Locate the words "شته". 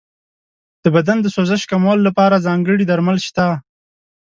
3.27-3.47